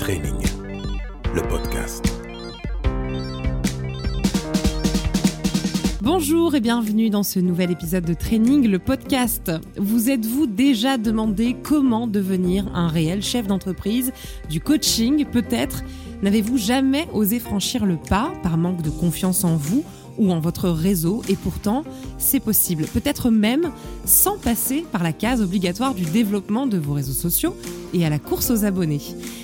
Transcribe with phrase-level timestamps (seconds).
[0.00, 0.32] Training,
[1.34, 2.02] le podcast.
[6.00, 9.52] Bonjour et bienvenue dans ce nouvel épisode de Training, le podcast.
[9.76, 14.14] Vous êtes-vous déjà demandé comment devenir un réel chef d'entreprise
[14.48, 15.82] Du coaching peut-être?
[16.22, 19.84] N'avez-vous jamais osé franchir le pas par manque de confiance en vous
[20.18, 21.84] ou en votre réseau et pourtant
[22.18, 23.70] c'est possible, peut-être même
[24.04, 27.56] sans passer par la case obligatoire du développement de vos réseaux sociaux
[27.94, 29.00] et à la course aux abonnés.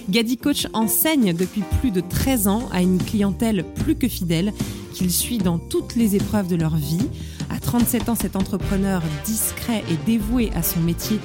[0.09, 4.52] Gadi Coach enseigne depuis plus de 13 ans à une clientèle plus que fidèle
[4.93, 7.09] qu'il suit dans toutes les épreuves de leur vie.
[7.51, 11.19] À 37 ans, cet entrepreneur discret et dévoué à son métier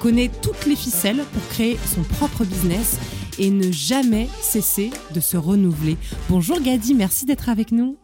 [0.00, 2.98] connaît toutes les ficelles pour créer son propre business
[3.38, 5.96] et ne jamais cesser de se renouveler.
[6.28, 7.96] Bonjour Gadi, merci d'être avec nous.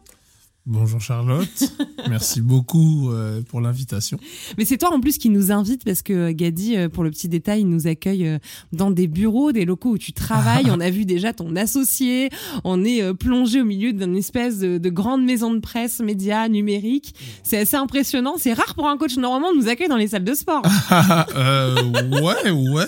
[0.67, 1.73] Bonjour Charlotte,
[2.09, 4.17] merci beaucoup euh, pour l'invitation.
[4.57, 7.11] Mais c'est toi en plus qui nous invite parce que euh, Gadi, euh, pour le
[7.11, 8.39] petit détail, il nous accueille
[8.73, 10.65] dans des bureaux, des locaux où tu travailles.
[10.71, 12.31] on a vu déjà ton associé.
[12.63, 17.13] On est plongé au milieu d'une espèce de, grande maison de presse, médias, numérique.
[17.43, 18.33] C'est assez impressionnant.
[18.39, 20.63] C'est rare pour un coach normalement de nous accueillir dans les salles de sport.
[21.35, 21.75] euh,
[22.09, 22.87] ouais, ouais.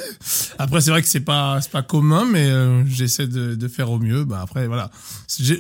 [0.58, 2.50] Après c'est vrai que c'est pas c'est pas commun, mais
[2.88, 4.24] j'essaie de, de, faire au mieux.
[4.24, 4.90] Bah après voilà,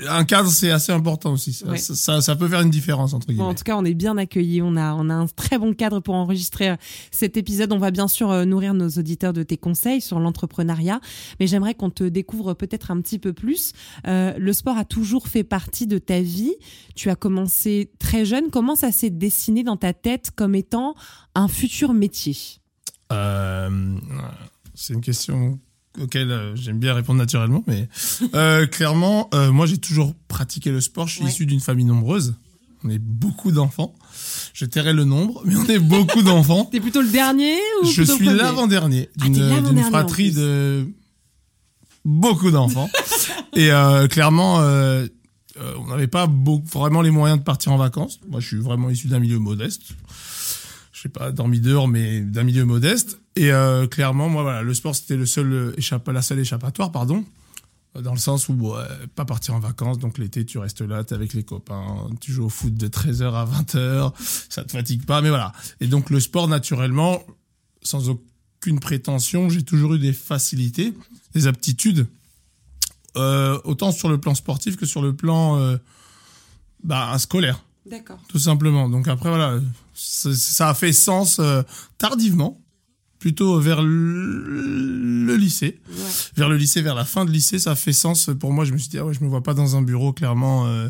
[0.10, 1.54] un cadre c'est assez important aussi.
[1.54, 2.07] Ça, ça,
[2.38, 3.44] peut faire une différence entre guillemets.
[3.44, 4.62] en tout cas, on est bien accueillis.
[4.62, 6.76] On a, on a un très bon cadre pour enregistrer euh,
[7.12, 7.72] cet épisode.
[7.74, 11.00] On va bien sûr euh, nourrir nos auditeurs de tes conseils sur l'entrepreneuriat,
[11.40, 13.74] mais j'aimerais qu'on te découvre peut-être un petit peu plus.
[14.08, 16.56] Euh, le sport a toujours fait partie de ta vie.
[16.96, 18.50] Tu as commencé très jeune.
[18.52, 20.96] Comment ça s'est dessiné dans ta tête comme étant
[21.36, 22.38] un futur métier?
[23.10, 25.60] C'est une question
[26.02, 27.88] auquel euh, j'aime bien répondre naturellement, mais
[28.34, 31.08] euh, clairement, euh, moi j'ai toujours pratiqué le sport.
[31.08, 32.36] Je suis issu d'une famille nombreuse.
[32.84, 33.96] On est beaucoup d'enfants.
[34.54, 36.66] Je tairai le nombre, mais on est beaucoup d'enfants.
[36.72, 40.88] T'es plutôt le dernier ou Je suis l'avant-dernier ah, d'une fratrie de
[42.06, 42.90] beaucoup d'enfants.
[43.56, 43.72] Et
[44.10, 48.20] clairement, on n'avait pas beaucoup, vraiment les moyens de partir en vacances.
[48.30, 49.96] Moi, je suis vraiment issu d'un milieu modeste
[50.98, 53.20] je sais pas, dormi dehors, mais d'un milieu modeste.
[53.36, 57.24] Et euh, clairement, moi, voilà, le sport, c'était le seul échappa, la seule échappatoire, pardon,
[58.02, 58.74] dans le sens où
[59.14, 62.46] pas partir en vacances, donc l'été, tu restes là, t'es avec les copains, tu joues
[62.46, 64.12] au foot de 13h à 20h,
[64.50, 65.52] ça te fatigue pas, mais voilà.
[65.82, 67.22] Et donc le sport, naturellement,
[67.84, 70.96] sans aucune prétention, j'ai toujours eu des facilités,
[71.36, 72.08] des aptitudes,
[73.18, 75.78] euh, autant sur le plan sportif que sur le plan euh,
[76.84, 77.64] bah, scolaire.
[77.90, 78.20] D'accord.
[78.28, 78.90] Tout simplement.
[78.90, 79.60] Donc après, voilà,
[79.94, 81.64] ça a fait sens euh,
[81.98, 82.62] tardivement,
[83.20, 85.80] plutôt vers le, lycée.
[86.36, 88.66] Vers le lycée, vers la fin de lycée, ça a fait sens pour moi.
[88.66, 90.90] Je me suis dit, ah ouais, je me vois pas dans un bureau, clairement, euh,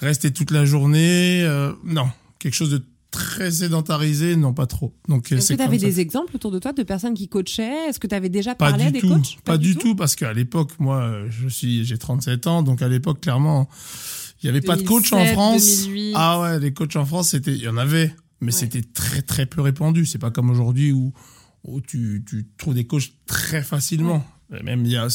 [0.00, 1.42] rester toute la journée.
[1.42, 2.08] Euh, non,
[2.38, 4.94] quelque chose de très sédentarisé, non pas trop.
[5.08, 7.88] Donc est-ce que tu avais des exemples autour de toi de personnes qui coachaient?
[7.88, 9.38] Est-ce que tu avais déjà parlé à des coachs?
[9.44, 13.20] Pas, du tout, parce qu'à l'époque, moi, je suis, j'ai 37 ans, donc à l'époque,
[13.20, 13.68] clairement,
[14.42, 15.88] il y avait pas de coach en France.
[16.14, 19.46] Ah ouais, les coachs en France, c'était, il y en avait, mais c'était très très
[19.46, 20.06] peu répandu.
[20.06, 21.12] C'est pas comme aujourd'hui où,
[21.64, 24.24] où tu, tu trouves des coachs très facilement.
[24.64, 25.06] Même il y a,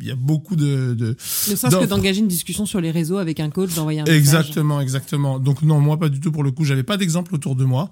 [0.00, 0.94] il y a beaucoup de.
[0.94, 4.04] de ne serait-ce que d'engager une discussion sur les réseaux avec un coach, d'envoyer un
[4.06, 5.38] Exactement, exactement.
[5.38, 6.64] Donc non, moi pas du tout pour le coup.
[6.64, 7.90] J'avais pas d'exemple autour de moi.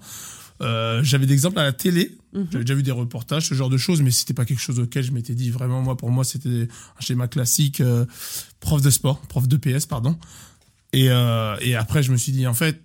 [0.61, 2.17] Euh, j'avais d'exemples à la télé.
[2.33, 2.47] Mhm.
[2.51, 5.03] J'avais déjà vu des reportages, ce genre de choses, mais c'était pas quelque chose auquel
[5.03, 5.83] je m'étais dit vraiment.
[5.83, 8.05] Moi, pour moi, c'était un schéma classique, euh,
[8.59, 10.17] prof de sport, prof de PS, pardon.
[10.93, 12.81] Et, euh, et après, je me suis dit, en fait,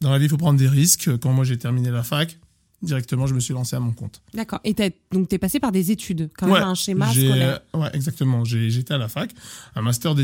[0.00, 1.18] dans la vie, il faut prendre des risques.
[1.18, 2.38] Quand moi, j'ai terminé la fac,
[2.82, 4.22] directement, je me suis lancé à mon compte.
[4.34, 4.60] D'accord.
[4.64, 4.74] Et
[5.12, 7.60] donc, tu es passé par des études, quand même, un schéma scolaire.
[7.74, 8.44] Ouais, exactement.
[8.44, 9.32] J'étais à la fac,
[9.74, 10.14] un master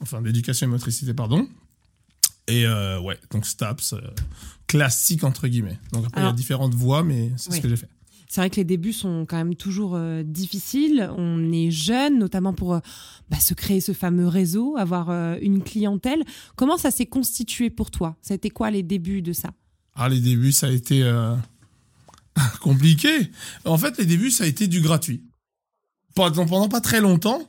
[0.00, 1.48] enfin d'éducation et motricité, pardon.
[2.48, 4.00] Et euh, ouais, donc STAPS, euh,
[4.66, 5.78] classique entre guillemets.
[5.92, 7.88] Donc après, il y a différentes voies, mais c'est ce que j'ai fait.
[8.28, 11.10] C'est vrai que les débuts sont quand même toujours euh, difficiles.
[11.16, 12.80] On est jeune, notamment pour euh,
[13.30, 16.22] bah, se créer ce fameux réseau, avoir euh, une clientèle.
[16.54, 18.16] Comment ça s'est constitué pour toi?
[18.20, 19.50] Ça a été quoi les débuts de ça?
[19.94, 21.10] Ah, les débuts, ça a été
[22.60, 23.08] compliqué.
[23.64, 25.24] En fait, les débuts, ça a été du gratuit.
[26.14, 27.40] Pendant, pendant pas très longtemps,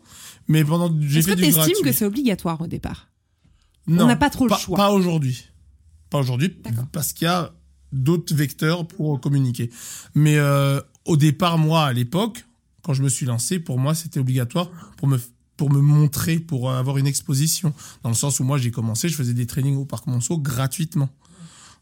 [0.47, 1.47] mais pendant j'ai fait du gratuit.
[1.47, 3.09] Est-ce que estimes que c'est obligatoire au départ?
[3.85, 4.05] Non.
[4.05, 4.77] On n'a pas trop le choix.
[4.77, 5.45] Pas aujourd'hui.
[6.09, 6.55] Pas aujourd'hui,
[6.91, 7.53] parce qu'il y a
[7.91, 9.69] d'autres vecteurs pour communiquer.
[10.15, 12.45] Mais euh, au départ, moi, à l'époque,
[12.83, 15.19] quand je me suis lancé, pour moi, c'était obligatoire pour me
[15.57, 17.73] pour me montrer, pour avoir une exposition.
[18.01, 21.09] Dans le sens où moi, j'ai commencé, je faisais des trainings au Parc Monceau gratuitement.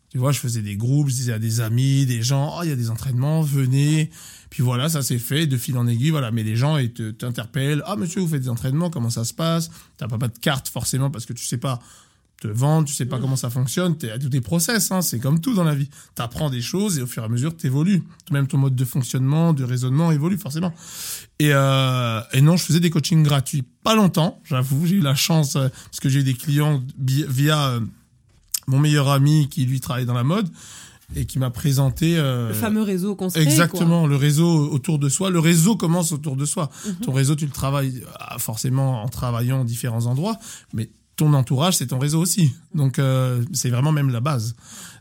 [0.10, 2.70] Tu vois, je faisais des groupes, je disais à des amis, des gens, oh, il
[2.70, 4.10] y a des entraînements, venez.
[4.50, 6.32] Puis voilà, ça s'est fait de fil en aiguille, voilà.
[6.32, 9.70] Mais les gens, ils t'interpellent, ah, monsieur, vous faites des entraînements, comment ça se passe?
[9.98, 11.80] T'as pas, pas de carte, forcément, parce que tu sais pas
[12.42, 15.20] te vendre, tu sais pas comment ça fonctionne, tu à tous tes process, hein, c'est
[15.20, 15.90] comme tout dans la vie.
[16.16, 18.04] Tu apprends des choses et au fur et à mesure, tu évolues.
[18.32, 20.74] Même ton mode de fonctionnement, de raisonnement évolue forcément.
[21.40, 23.64] Et, euh, et non, je faisais des coachings gratuits.
[23.84, 27.70] Pas longtemps, j'avoue, j'ai eu la chance, euh, parce que j'ai eu des clients via
[27.70, 27.80] euh,
[28.68, 30.48] mon meilleur ami qui lui travaille dans la mode
[31.16, 32.18] et qui m'a présenté...
[32.18, 33.42] euh, Le fameux réseau qu'on quoi.
[33.42, 35.30] Exactement, le réseau autour de soi.
[35.30, 36.70] Le réseau commence autour de soi.
[36.86, 36.96] Mhm.
[36.98, 40.38] Ton réseau, tu le travailles euh, forcément en travaillant en différents endroits,
[40.74, 42.54] mais ton entourage, c'est ton réseau aussi.
[42.76, 44.56] Donc, euh, c'est vraiment même la base.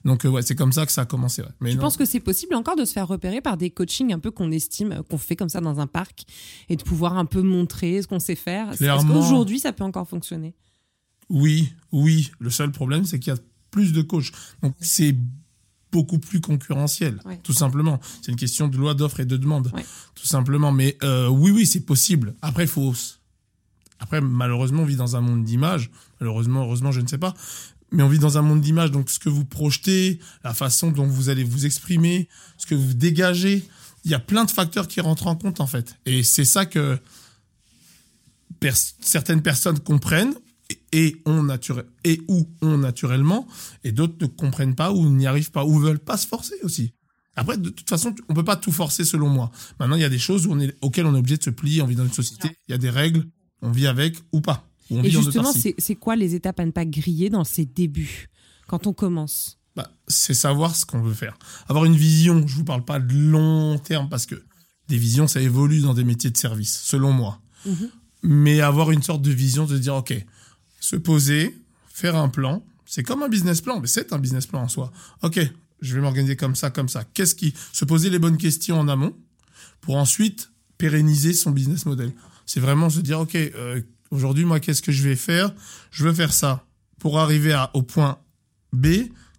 [0.04, 1.42] Donc, euh, ouais, c'est comme ça que ça a commencé.
[1.42, 1.48] ouais.
[1.60, 1.82] Mais non.
[1.82, 4.50] penses que c'est possible encore de se faire repérer par des coachings un peu qu'on
[4.50, 6.24] estime, euh, qu'on fait comme ça dans un parc
[6.68, 8.72] et de pouvoir un peu montrer ce qu'on sait faire?
[8.72, 10.54] Est-ce qu'aujourd'hui ça peut encore fonctionner?
[11.28, 12.30] Oui, oui.
[12.38, 13.40] Le seul problème, c'est qu'il y a
[13.70, 14.32] plus de coachs.
[14.62, 15.14] Donc, c'est
[15.92, 17.40] beaucoup plus concurrentiel, Ouais.
[17.42, 18.00] tout simplement.
[18.22, 19.84] C'est une question de loi d'offre et de demande, Ouais.
[20.14, 20.72] tout simplement.
[20.72, 22.34] Mais euh, oui, oui, c'est possible.
[22.42, 22.94] Après, il faut...
[23.98, 25.90] Après, malheureusement, on vit dans un monde d'images.
[26.20, 27.34] Malheureusement, heureusement, je ne sais pas.
[27.92, 28.90] Mais on vit dans un monde d'images.
[28.90, 32.28] Donc, ce que vous projetez, la façon dont vous allez vous exprimer,
[32.58, 33.64] ce que vous dégagez,
[34.04, 35.96] il y a plein de facteurs qui rentrent en compte, en fait.
[36.04, 36.98] Et c'est ça que
[38.60, 40.34] pers- certaines personnes comprennent
[40.92, 43.46] et, ont naturel et ou ont naturellement
[43.84, 46.92] et d'autres ne comprennent pas ou n'y arrivent pas ou veulent pas se forcer aussi.
[47.36, 49.50] Après, de toute façon, on peut pas tout forcer selon moi.
[49.78, 51.50] Maintenant, il y a des choses où on est, auxquelles on est obligé de se
[51.50, 51.82] plier.
[51.82, 53.26] On vit dans une société, il y a des règles,
[53.62, 54.66] on vit avec ou pas.
[54.90, 57.64] Ou on Et vit justement, c'est quoi les étapes à ne pas griller dans ces
[57.64, 58.28] débuts
[58.66, 59.58] quand on commence?
[59.74, 61.36] Bah, c'est savoir ce qu'on veut faire.
[61.68, 64.42] Avoir une vision, je vous parle pas de long terme parce que
[64.88, 67.40] des visions, ça évolue dans des métiers de service, selon moi.
[67.66, 67.90] Mhm.
[68.22, 70.14] Mais avoir une sorte de vision de dire, OK,
[70.80, 71.56] se poser,
[71.88, 74.92] faire un plan, c'est comme un business plan, mais c'est un business plan en soi.
[75.22, 75.40] OK,
[75.80, 77.04] je vais m'organiser comme ça, comme ça.
[77.04, 77.52] Qu'est-ce qui...
[77.72, 79.14] Se poser les bonnes questions en amont
[79.80, 82.12] pour ensuite pérenniser son business model.
[82.46, 85.52] C'est vraiment se dire, OK, euh, aujourd'hui, moi, qu'est-ce que je vais faire?
[85.90, 86.64] Je veux faire ça.
[86.98, 88.18] Pour arriver à, au point
[88.72, 88.86] B,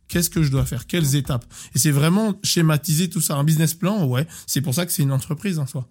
[0.08, 0.86] qu'est-ce que je dois faire?
[0.88, 1.46] Quelles étapes?
[1.74, 3.36] Et c'est vraiment schématiser tout ça.
[3.36, 5.88] Un business plan, ouais, c'est pour ça que c'est une entreprise en soi.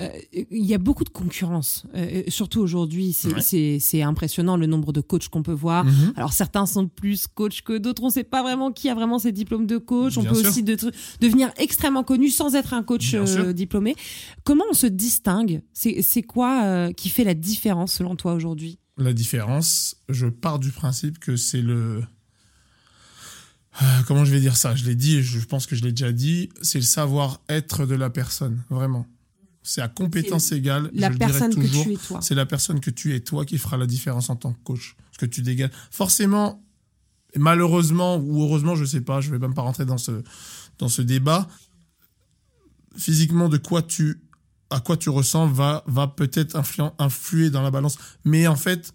[0.00, 0.08] Euh,
[0.50, 3.12] Il y a beaucoup de concurrence, euh, surtout aujourd'hui.
[3.12, 4.02] C'est Ouais.
[4.02, 5.84] impressionnant le nombre de coachs qu'on peut voir.
[5.84, 6.12] Mhm.
[6.16, 8.02] Alors certains sont plus coachs que d'autres.
[8.02, 10.16] On ne sait pas vraiment qui a vraiment ses diplômes de coach.
[10.16, 10.48] On peut sûr.
[10.48, 10.76] aussi de-
[11.20, 13.96] devenir extrêmement connu sans être un coach euh, diplômé.
[14.44, 15.62] Comment on se distingue?
[15.72, 18.78] C'est quoi qui fait la différence selon toi aujourd'hui?
[18.98, 22.02] La différence, je pars du principe que c'est le...
[24.08, 24.74] Comment je vais dire ça?
[24.74, 28.10] Je l'ai dit, je pense que je l'ai déjà dit, c'est le savoir-être de la
[28.10, 29.06] personne, vraiment.
[29.68, 32.20] C'est à compétence égale, La je le dirai personne que tu es toi.
[32.22, 34.96] c'est la personne que tu es toi qui fera la différence en tant que coach.
[35.12, 35.72] Ce que tu dégages.
[35.90, 36.64] Forcément,
[37.36, 40.22] malheureusement ou heureusement, je sais pas, je vais même pas rentrer dans ce,
[40.78, 41.48] dans ce débat.
[42.96, 44.22] Physiquement, de quoi tu,
[44.70, 46.56] à quoi tu ressens va, va peut-être
[46.98, 47.98] influer dans la balance.
[48.24, 48.94] Mais en fait,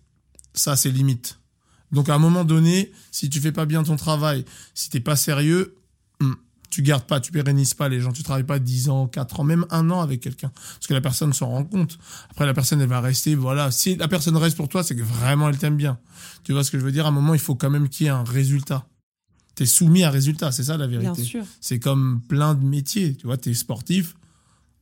[0.55, 1.39] ça a ses limites.
[1.91, 4.43] Donc à un moment donné, si tu fais pas bien ton travail,
[4.73, 5.75] si t'es pas sérieux,
[6.73, 9.43] tu gardes pas, tu pérennises pas les gens, tu travailles pas 10 ans, 4 ans,
[9.43, 10.49] même un an avec quelqu'un.
[10.49, 11.99] Parce que la personne s'en rend compte.
[12.31, 13.69] Après, la personne, elle va rester, voilà.
[13.69, 15.99] Si la personne reste pour toi, c'est que vraiment elle t'aime bien.
[16.43, 17.05] Tu vois ce que je veux dire?
[17.05, 18.87] À un moment, il faut quand même qu'il y ait un résultat.
[19.55, 21.23] T'es soumis à un résultat, c'est ça la Bien vérité.
[21.23, 21.43] sûr.
[21.61, 23.15] C'est comme plein de métiers.
[23.15, 24.15] Tu vois, t'es sportif,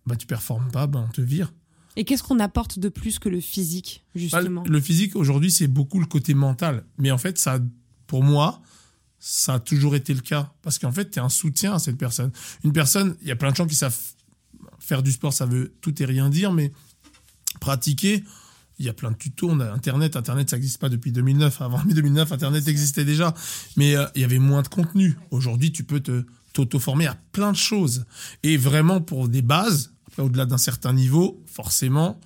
[0.05, 1.51] bah tu performes pas, bah on te vire.
[1.97, 4.63] Et qu'est-ce qu'on apporte de plus que le physique, Bah, justement?
[4.65, 6.85] le physique aujourd'hui, c'est beaucoup le côté mental.
[6.97, 7.59] Mais en fait, ça,
[8.07, 8.61] pour moi,
[9.23, 10.51] ça a toujours été le cas.
[10.63, 12.31] Parce qu'en fait, tu es un soutien à cette personne.
[12.65, 13.97] Une personne, il y a plein de gens qui savent
[14.79, 16.73] faire du sport, ça veut tout et rien dire, mais
[17.59, 18.23] pratiquer,
[18.79, 19.47] il y a plein de tutos.
[19.51, 20.15] On a Internet.
[20.15, 21.61] Internet, ça n'existe pas depuis 2009.
[21.61, 23.33] Avant 2009, Internet existait déjà.
[23.77, 25.15] Mais euh, il y avait moins de contenu.
[25.29, 28.05] Aujourd'hui, tu peux te t'auto-former à plein de choses.
[28.43, 32.19] Et vraiment, pour des bases, au-delà d'un certain niveau, forcément,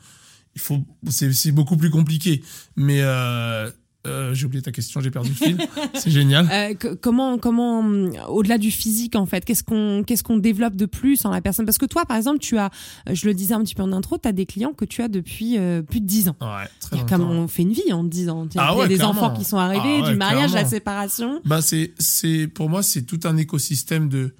[0.55, 2.41] il faut, c'est, c'est beaucoup plus compliqué.
[2.77, 3.69] Mais euh,
[4.05, 5.57] euh, j'ai oublié ta question, j'ai perdu le fil.
[5.95, 6.47] c'est génial.
[6.51, 10.75] Euh, que- comment, comment, hum, au-delà du physique en fait, qu'est-ce qu'on, qu'est-ce qu'on développe
[10.75, 11.65] de plus en la personne?
[11.65, 12.69] Parce que toi, par exemple, tu as,
[13.09, 15.01] euh, je le disais un petit peu en intro, tu as des clients que tu
[15.01, 16.35] as depuis euh, plus de 10 ans.
[16.41, 18.47] Ouais, très comme on fait une vie en 10 ans.
[18.51, 19.21] Il y a, Ah ouais, des clairement.
[19.23, 20.69] enfants qui sont arrivés, Ah ouais, du mariage, la clairement.
[20.69, 21.41] séparation.
[21.45, 24.33] Bah c'est c'est pour moi c'est tout un écosystème de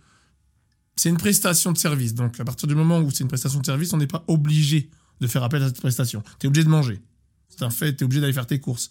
[0.96, 2.14] c'est une prestation de service.
[2.14, 4.90] Donc à partir du moment où c'est une prestation de service, on n'est pas obligé
[5.22, 6.24] de faire appel à cette prestation.
[6.40, 7.02] Tu es obligé de manger.
[7.50, 8.90] C'est un fait, tu es obligé d'aller faire tes courses.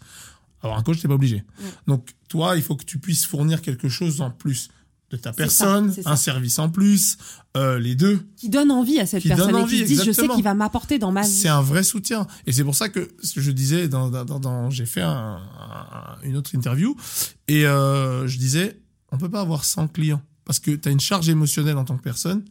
[0.64, 1.44] Alors un coach, t'es pas obligé.
[1.86, 4.68] Donc toi, il faut que tu puisses fournir quelque chose en plus
[5.10, 7.18] de ta personne, ça, un service en plus,
[7.56, 8.26] euh, les deux.
[8.36, 10.26] Qui donne envie à cette Qui donne personne et envie, qui se dit, je sais
[10.28, 11.28] qu'il va m'apporter dans ma vie.
[11.28, 12.26] C'est un vrai soutien.
[12.46, 16.16] Et c'est pour ça que je disais dans, dans, dans- dans- j'ai fait un- un-
[16.24, 16.96] une autre interview
[17.46, 18.80] et euh, je disais,
[19.12, 21.96] on peut pas avoir 100 clients parce que tu as une charge émotionnelle en tant
[21.96, 22.42] que personne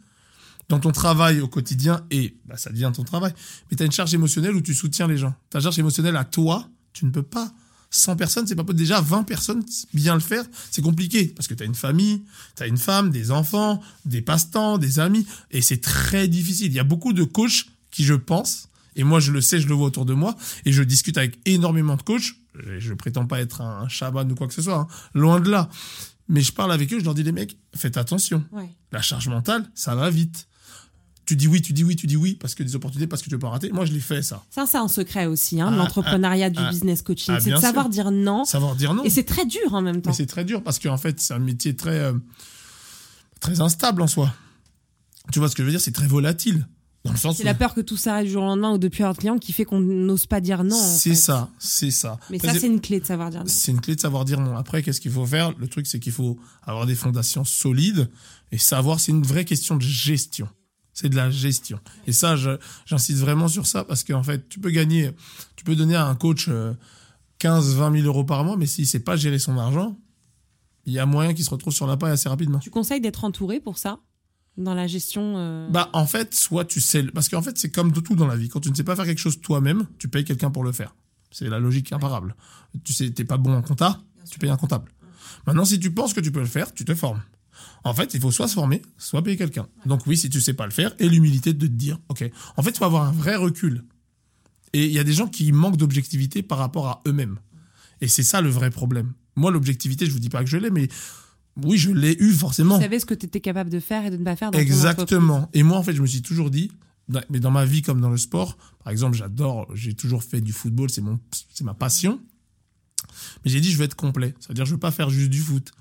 [0.70, 3.34] dans ton travail au quotidien et bah, ça devient ton travail.
[3.70, 5.34] Mais tu as une charge émotionnelle où tu soutiens les gens.
[5.50, 7.52] Ta charge émotionnelle à toi, tu ne peux pas
[7.96, 8.80] 100 personnes, c'est pas possible.
[8.80, 11.28] Déjà, 20 personnes, bien le faire, c'est compliqué.
[11.28, 12.24] Parce que tu as une famille,
[12.56, 15.26] tu as une femme, des enfants, des passe-temps, des amis.
[15.52, 16.68] Et c'est très difficile.
[16.68, 19.68] Il y a beaucoup de coachs qui, je pense, et moi je le sais, je
[19.68, 20.36] le vois autour de moi,
[20.66, 22.34] et je discute avec énormément de coachs.
[22.56, 24.88] Je, je prétends pas être un chaman ou quoi que ce soit, hein.
[25.14, 25.70] loin de là.
[26.28, 28.44] Mais je parle avec eux, je leur dis les mecs, faites attention.
[28.52, 28.70] Ouais.
[28.92, 30.48] La charge mentale, ça va vite.
[31.26, 33.30] Tu dis oui, tu dis oui, tu dis oui, parce que des opportunités, parce que
[33.30, 33.72] tu peux pas rater.
[33.72, 34.44] Moi, je l'ai fait, ça.
[34.50, 37.34] Ça, c'est un secret aussi, hein, Ah, l'entrepreneuriat, du ah, business coaching.
[37.38, 37.92] ah, c'est de savoir sûr.
[37.92, 38.44] dire non.
[38.44, 39.04] Savoir dire non.
[39.04, 40.12] Et c'est très dur en même temps.
[40.12, 42.14] C'est très dur parce qu'en fait, c'est un métier très, euh,
[43.40, 44.34] très instable en soi.
[45.32, 45.82] Tu vois ce que je veux dire?
[45.82, 46.68] C'est très volatile.
[47.16, 49.52] C'est la peur que tout s'arrête du jour au lendemain ou depuis un client qui
[49.52, 50.78] fait qu'on n'ose pas dire non.
[50.78, 52.18] C'est ça, c'est ça.
[52.30, 53.46] Mais Après, ça, c'est une clé de savoir dire non.
[53.48, 54.56] c'est une clé de savoir dire non.
[54.56, 55.54] Après, qu'est-ce qu'il faut faire?
[55.58, 58.10] Le truc, c'est qu'il faut avoir des fondations solides
[58.54, 59.02] et savoir.
[59.02, 60.48] C'est une vraie question de gestion.
[60.94, 61.80] C'est de la gestion.
[62.06, 62.36] Et ça,
[62.86, 65.12] j'insiste vraiment sur ça parce qu'en fait, tu peux gagner,
[65.56, 66.74] tu peux donner à un coach euh,
[67.40, 69.98] 15, 20 000 euros par mois, mais s'il sait pas gérer son argent,
[70.86, 72.60] il y a moyen qu'il se retrouve sur la paille assez rapidement.
[72.60, 74.00] Tu conseilles d'être entouré pour ça
[74.58, 77.92] Dans la gestion euh, Bah, en fait, soit tu sais, parce qu'en fait, c'est comme
[77.92, 78.50] de tout dans la vie.
[78.50, 80.96] Quand tu ne sais pas faire quelque chose toi-même, tu payes quelqu'un pour le faire.
[81.32, 82.36] C'est la logique imparable.
[82.84, 84.92] Tu sais, t'es pas bon en compta, tu payes un comptable.
[85.48, 87.22] Maintenant, si tu penses que tu peux le faire, tu te formes.
[87.84, 89.68] En fait, il faut soit se former, soit payer quelqu'un.
[89.86, 92.30] Donc oui, si tu sais pas le faire, et l'humilité de te dire, ok.
[92.58, 93.84] En fait, il faut avoir un vrai recul.
[94.74, 97.40] Et il y a des gens qui manquent d'objectivité par rapport à eux-mêmes.
[98.02, 99.14] Et c'est ça le vrai problème.
[99.36, 100.88] Moi, l'objectivité, je vous dis pas que je l'ai, mais
[101.62, 102.78] oui, je l'ai eu forcément.
[102.78, 104.60] Tu savais ce que tu étais capable de faire et de ne pas faire dans
[104.60, 105.50] Exactement.
[105.54, 106.72] Et moi, en fait, je me suis toujours dit,
[107.30, 110.54] mais dans ma vie comme dans le sport, par exemple, j'adore, j'ai toujours fait du
[110.54, 111.20] football, c'est mon,
[111.54, 112.20] c'est ma passion.
[113.44, 114.34] Mais j'ai dit, je veux être complet.
[114.40, 115.72] C'est-à-dire, je veux pas faire juste du foot.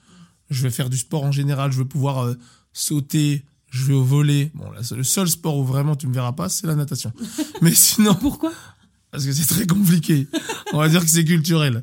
[0.52, 1.72] Je veux faire du sport en général.
[1.72, 2.34] Je veux pouvoir euh,
[2.72, 3.44] sauter.
[3.70, 4.50] Je vais au volet.
[4.54, 7.12] Bon, là, c'est le seul sport où vraiment tu me verras pas, c'est la natation.
[7.62, 8.14] mais sinon.
[8.14, 8.52] Pourquoi?
[9.10, 10.26] Parce que c'est très compliqué.
[10.72, 11.82] On va dire que c'est culturel.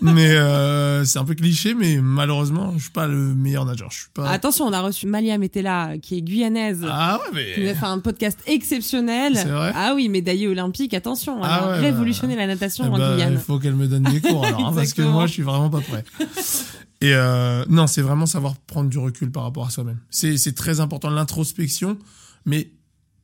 [0.00, 3.90] Mais euh, c'est un peu cliché, mais malheureusement, je suis pas le meilleur nageur.
[3.90, 4.30] Je suis pas.
[4.30, 6.86] Attention, on a reçu Malia Metella, qui est guyanaise.
[6.88, 9.34] Ah ouais, qui nous a mais fait un podcast exceptionnel.
[9.34, 11.38] C'est vrai ah oui, médaillé olympique, attention.
[11.38, 13.32] Elle Ah a ouais, révolutionné la natation Eh en Guyane.
[13.32, 15.70] il faut qu'elle me donne des cours alors, hein, parce que moi je suis vraiment
[15.70, 16.04] pas prêt.
[17.00, 20.00] Et euh, non, c'est vraiment savoir prendre du recul par rapport à soi-même.
[20.10, 21.98] C'est c'est très important l'introspection,
[22.44, 22.72] mais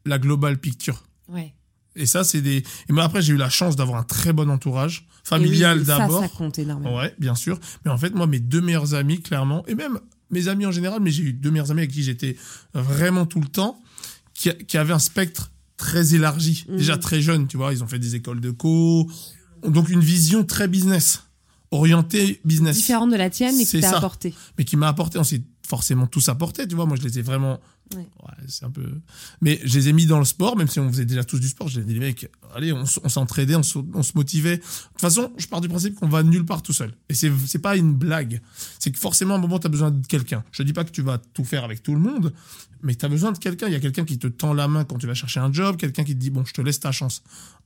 [0.05, 1.05] la global picture.
[1.29, 1.55] Ouais.
[1.97, 2.63] Et ça, c'est des.
[2.89, 5.99] Et moi après, j'ai eu la chance d'avoir un très bon entourage familial oui, ça,
[5.99, 6.23] d'abord.
[6.23, 6.97] Ça, compte énormément.
[6.97, 7.59] Ouais, bien sûr.
[7.85, 9.99] Mais en fait, moi, mes deux meilleurs amis, clairement, et même
[10.31, 12.37] mes amis en général, mais j'ai eu deux meilleurs amis avec qui j'étais
[12.73, 13.81] vraiment tout le temps,
[14.35, 16.65] qui, qui avaient un spectre très élargi.
[16.69, 16.77] Mhm.
[16.77, 19.11] Déjà très jeunes, tu vois, ils ont fait des écoles de co.
[19.67, 21.24] Donc une vision très business,
[21.75, 22.77] orientée business.
[22.77, 24.35] Différente de la tienne et qui t'a apporté.
[24.59, 26.87] Mais qui m'a apporté, on s'est forcément tous apporté, tu vois.
[26.87, 27.59] Moi, je les ai vraiment.
[27.95, 28.01] Ouais.
[28.01, 28.83] Ouais, c'est un peu.
[29.43, 31.49] Mais je les ai mis dans le sport, même si on faisait déjà tous du
[31.49, 31.69] sport.
[31.69, 34.57] Je les ai dit, les mecs, allez, on, s'entraidait, on, se- on se motivait.
[34.59, 36.95] De toute façon, je pars du principe qu'on va nulle part tout seul.
[37.09, 38.41] Et c'est, c'est pas une blague.
[38.79, 40.45] C'est que forcément, à un moment, tu as besoin de quelqu'un.
[40.53, 42.33] Je dis pas que tu vas tout faire avec tout le monde,
[42.83, 43.67] mais tu as besoin de quelqu'un.
[43.67, 45.77] Il y a quelqu'un qui te tend la main quand tu vas chercher un job,
[45.77, 47.23] quelqu'un qui te dit, bon, je te laisse ta chance.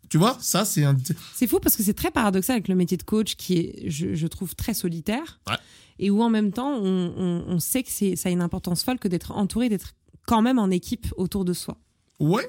[0.08, 0.96] Tu vois, ça, c'est un.
[1.34, 4.14] C'est fou parce que c'est très paradoxal avec le métier de coach qui est, je,
[4.14, 5.40] je trouve, très solitaire.
[5.46, 5.56] Ouais.
[5.98, 8.82] Et où en même temps, on, on- on sait que c'est, ça a une importance
[8.84, 9.94] folle que d'être entouré, d'être
[10.26, 11.76] quand même en équipe autour de soi.
[12.20, 12.48] Ouais,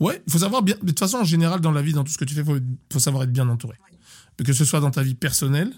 [0.00, 0.76] ouais, il faut savoir bien.
[0.82, 2.46] De toute façon, en général, dans la vie, dans tout ce que tu fais, il
[2.46, 2.58] faut,
[2.92, 3.76] faut savoir être bien entouré.
[4.44, 5.72] Que ce soit dans ta vie personnelle,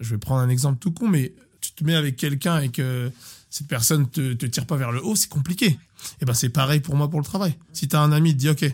[0.00, 3.10] je vais prendre un exemple tout con, mais tu te mets avec quelqu'un et que
[3.50, 5.78] cette personne te, te tire pas vers le haut, c'est compliqué.
[6.20, 7.56] Et ben c'est pareil pour moi pour le travail.
[7.72, 8.64] Si tu as un ami te dit, ok,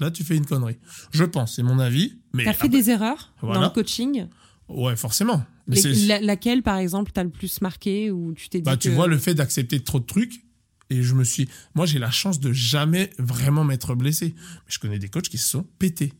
[0.00, 0.78] là tu fais une connerie.
[1.12, 3.60] Je pense, c'est mon avis, mais T'as fait après- des erreurs Voilà.
[3.60, 4.26] dans le coaching?
[4.68, 5.44] Ouais, forcément.
[5.68, 8.88] Mais la- Laquelle, par exemple, t'as le plus marqué ou tu t'es dit Bah, tu
[8.90, 10.42] que- vois, le fait d'accepter trop de trucs,
[10.90, 11.48] et je me suis.
[11.74, 14.34] Moi, j'ai la chance de jamais vraiment m'être blessé.
[14.36, 16.12] Mais je connais des coachs qui se sont pétés.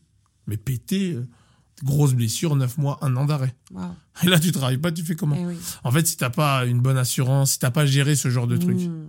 [0.47, 1.25] Mais pétés, euh,
[1.83, 3.55] grosse blessure, 9 mois, un an d'arrêt.
[4.23, 5.37] Et là, tu travailles pas, tu fais comment?
[5.39, 5.55] Eh oui.
[5.85, 8.57] En fait, si t'as pas une bonne assurance, si t'as pas géré ce genre de
[8.57, 8.79] trucs.
[8.81, 9.07] Mmh.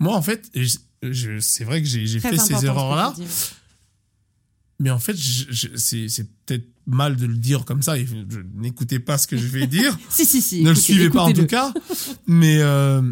[0.00, 0.50] Moi, en fait,
[1.40, 3.14] c'est vrai que j'ai fait ces erreurs-là.
[4.78, 7.98] Mais en fait, c'est peut-être mal de le dire comme ça.
[7.98, 9.96] et je- N'écoutez pas ce que je vais dire.
[10.10, 10.62] Si, si, si.
[10.62, 11.72] ne le suivez pas en tout cas.
[12.26, 13.02] Mais euh,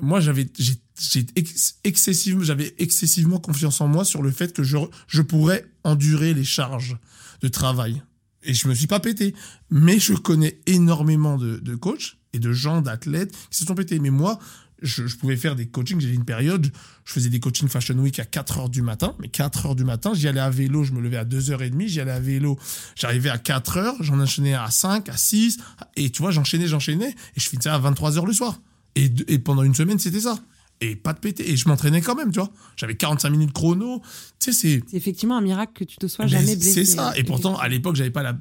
[0.00, 4.62] moi, j'avais j'ai j'ai ex- excessivement j'avais excessivement confiance en moi sur le fait que
[4.62, 4.76] je
[5.08, 6.96] je pourrais endurer les charges
[7.40, 8.02] de travail.
[8.46, 9.34] Et je me suis pas pété.
[9.70, 13.98] Mais je connais énormément de, de coachs et de gens, d'athlètes qui se sont pétés.
[14.00, 14.38] Mais moi,
[14.84, 16.00] je, je pouvais faire des coachings.
[16.00, 16.70] J'ai une période,
[17.04, 19.14] je faisais des coachings Fashion Week à 4 heures du matin.
[19.18, 22.00] Mais 4 heures du matin, j'y allais à vélo, je me levais à 2h30, j'y
[22.00, 22.58] allais à vélo.
[22.94, 25.58] J'arrivais à 4 heures, j'en enchaînais à 5, à 6.
[25.96, 27.10] Et tu vois, j'enchaînais, j'enchaînais.
[27.36, 28.60] Et je finissais à 23 heures le soir.
[28.96, 30.38] Et, pendant une semaine, c'était ça.
[30.80, 31.50] Et pas de pété.
[31.50, 32.50] Et je m'entraînais quand même, tu vois.
[32.76, 34.02] J'avais 45 minutes chrono.
[34.38, 34.82] Tu sais, c'est.
[34.88, 36.84] C'est effectivement un miracle que tu te sois Mais jamais blessé.
[36.84, 37.12] C'est ça.
[37.16, 38.38] Et pourtant, à l'époque, j'avais pas la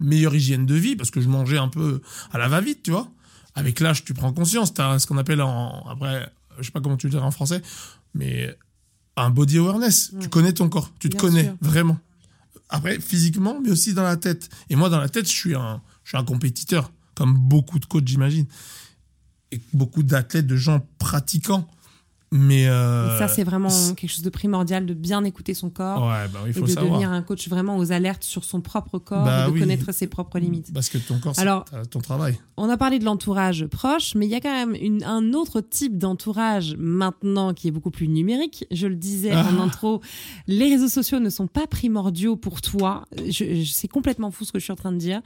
[0.00, 2.00] meilleure hygiène de vie parce que je mangeais un peu
[2.32, 3.10] à la va-vite, tu vois.
[3.54, 4.72] Avec l'âge, tu prends conscience.
[4.74, 5.86] Tu as ce qu'on appelle en.
[5.88, 7.62] Après, je sais pas comment tu le dirais en français,
[8.14, 8.56] mais
[9.16, 10.12] un body awareness.
[10.20, 10.90] Tu connais ton corps.
[10.98, 11.56] Tu te connais, sûr.
[11.60, 11.98] vraiment.
[12.68, 14.48] Après, physiquement, mais aussi dans la tête.
[14.70, 17.84] Et moi, dans la tête, je suis un, je suis un compétiteur, comme beaucoup de
[17.84, 18.46] coachs, j'imagine.
[19.50, 21.68] Et beaucoup d'athlètes, de gens pratiquants.
[22.34, 22.66] Mais.
[22.66, 26.26] euh, Et ça, c'est vraiment quelque chose de primordial de bien écouter son corps Ouais,
[26.32, 26.86] bah, il et faut de savoir.
[26.92, 29.60] devenir un coach vraiment aux alertes sur son propre corps Bah et de oui.
[29.60, 30.72] connaître ses propres limites.
[30.72, 32.38] Parce que ton corps, c'est Alors- ta- ton travail.
[32.56, 35.60] On a parlé de l'entourage proche, mais il y a quand même une- un autre
[35.60, 38.64] type d'entourage maintenant qui est beaucoup plus numérique.
[38.70, 39.62] Je le disais en Ah.
[39.62, 40.00] intro,
[40.46, 43.04] les réseaux sociaux ne sont pas primordiaux pour toi.
[43.16, 45.20] Je, je- c'est complètement fou ce que je suis en train de dire,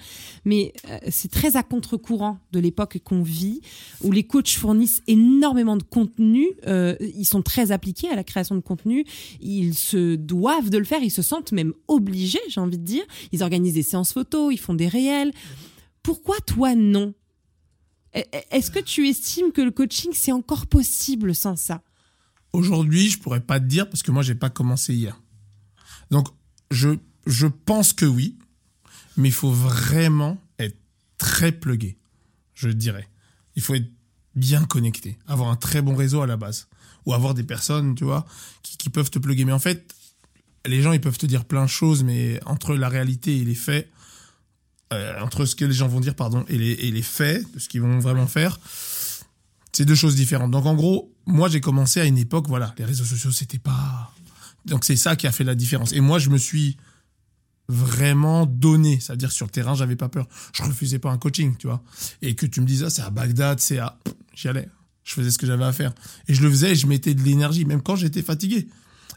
[0.45, 3.61] mais euh, c'est très à contre-courant de l'époque qu'on vit,
[4.03, 6.47] où les coachs fournissent énormément de contenu.
[6.67, 9.05] euh, ils sont très appliqués à la création de contenu.
[9.41, 11.03] Ils se doivent de le faire.
[11.03, 13.05] Ils se sentent même obligés, j'ai envie de dire.
[13.33, 15.33] Ils organisent des séances photos, ils font des réels.
[16.03, 17.15] Pourquoi toi non?
[18.17, 21.83] E- Est-ce que tu estimes que le coaching c'est encore possible sans ça?
[22.53, 25.21] Aujourd'hui, je pourrais pas te dire parce que moi, j'ai pas commencé hier.
[26.11, 26.29] Donc,
[26.71, 26.91] je,
[27.27, 28.39] je pense que oui,
[29.17, 30.77] mais il faut vraiment être
[31.19, 31.99] très plugué,
[32.55, 33.09] je dirais.
[33.57, 33.91] Il faut être
[34.37, 36.69] bien connecté, avoir un très bon réseau à la base,
[37.05, 38.27] ou avoir des personnes, tu vois,
[38.63, 39.45] qui, qui peuvent te pluguer.
[39.45, 39.95] Mais en fait,
[40.67, 43.55] les gens, ils peuvent te dire plein de choses, mais entre la réalité et les
[43.55, 43.91] faits,
[44.93, 47.59] euh, entre ce que les gens vont dire, pardon, et les, et les faits, de
[47.59, 48.61] ce qu'ils vont vraiment faire,
[49.73, 50.51] c'est deux choses différentes.
[50.51, 54.13] Donc en gros, moi j'ai commencé à une époque, voilà, les réseaux sociaux c'était pas.
[54.65, 55.93] Donc c'est ça qui a fait la différence.
[55.93, 56.77] Et moi je me suis
[57.69, 60.29] vraiment donné, c'est-à-dire sur le terrain j'avais pas peur.
[60.53, 61.83] Je refusais pas un coaching, tu vois.
[62.23, 63.99] Et que tu me dises ah c'est à Bagdad, c'est à,
[64.35, 64.69] j'y allais.
[65.05, 65.93] Je faisais ce que j'avais à faire
[66.29, 68.69] et je le faisais et je mettais de l'énergie même quand j'étais fatigué.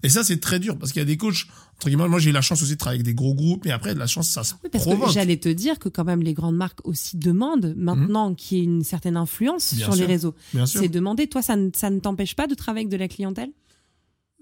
[0.01, 2.07] Et ça c'est très dur parce qu'il y a des coachs entre guillemets.
[2.07, 3.99] Moi j'ai eu la chance aussi de travailler avec des gros groupes, mais après de
[3.99, 5.07] la chance ça se Oui, parce provoque.
[5.09, 8.61] que j'allais te dire que quand même les grandes marques aussi demandent maintenant qu'il y
[8.61, 9.73] ait une certaine influence.
[9.73, 10.35] Bien sur les réseaux.
[10.53, 10.79] Bien sûr.
[10.81, 11.27] C'est demandé.
[11.27, 13.49] Toi, ça ne, ça ne t'empêche pas de travailler avec de la clientèle?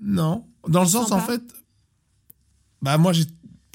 [0.01, 1.41] Non, dans le sens en fait,
[2.81, 3.25] bah moi j'ai-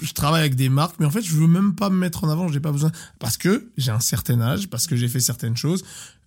[0.03, 2.29] je travaille avec des marques, mais en fait je veux même pas me mettre en
[2.29, 5.57] avant, j'ai pas besoin parce que j'ai un certain âge, parce que j'ai fait certaines
[5.57, 5.83] choses.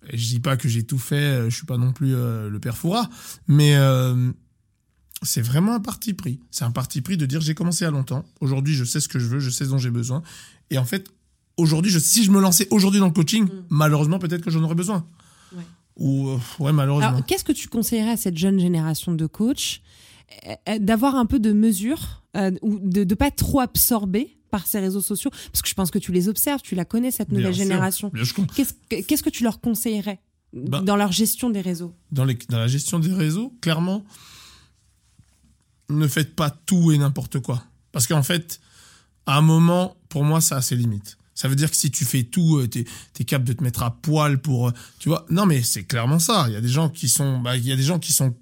[0.09, 2.49] Et je dis pas que j'ai tout fait, euh, je suis pas non plus euh,
[2.49, 3.09] le père Fouras,
[3.47, 4.31] mais euh,
[5.21, 6.39] c'est vraiment un parti pris.
[6.49, 8.25] C'est un parti pris de dire j'ai commencé à longtemps.
[8.41, 10.23] Aujourd'hui je sais ce que je veux, je sais ce dont j'ai besoin,
[10.71, 11.07] et en fait
[11.57, 14.75] aujourd'hui je, si je me lançais aujourd'hui dans le coaching, malheureusement peut-être que j'en aurais
[14.75, 15.05] besoin.
[15.55, 15.63] Ouais.
[15.97, 17.09] Ou euh, ouais malheureusement.
[17.09, 19.81] Alors, qu'est-ce que tu conseillerais à cette jeune génération de coachs
[20.79, 24.79] D'avoir un peu de mesure, euh, ou de ne pas être trop absorbé par ces
[24.79, 27.53] réseaux sociaux Parce que je pense que tu les observes, tu la connais, cette nouvelle
[27.53, 28.11] génération.
[28.55, 30.19] Qu'est-ce que- qu'est-ce que tu leur conseillerais
[30.53, 31.93] Bah- dans leur gestion des réseaux?
[32.11, 34.03] Dans, les, dans la gestion des réseaux, clairement,
[35.89, 37.63] ne faites pas tout et n'importe quoi.
[37.91, 38.59] Parce qu'en fait,
[39.25, 41.17] à un moment, pour moi, ça a ses limites.
[41.35, 42.85] Ça veut dire que si tu fais tout, euh, t'es
[43.19, 45.25] es capable de te mettre à poil pour, euh, tu vois.
[45.29, 46.45] Non, mais c'est clairement ça.
[46.47, 48.35] Il y a des gens qui sont, bah, il y a des gens qui sont,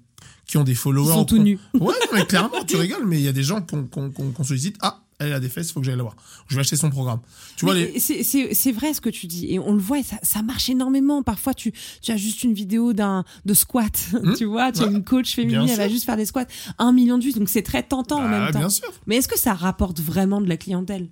[0.46, 1.12] qui ont des Ils followers.
[1.12, 1.58] sont tout nus.
[1.74, 4.76] Ouais, mais clairement, tu rigoles, mais il y a des gens qu'on qu'on- qu'on sollicite.
[4.80, 6.14] Ah, elle a des fesses, il faut que j'aille la voir.
[6.46, 7.20] Je vais acheter son programme.
[7.56, 10.16] Tu vois, les, c'est- vrai ce que tu dis et on le voit et ça,
[10.22, 11.22] ça marche énormément.
[11.22, 15.02] Parfois tu, tu as juste une vidéo d'un de squat, tu vois, tu as une
[15.04, 16.46] coach féminine, elle va juste faire des squats,
[16.78, 18.58] un million de vues, donc c'est très tentant en Bah, même temps.
[18.60, 18.92] bien sûr.
[19.06, 21.08] Mais est-ce que ça rapporte vraiment de la clientèle?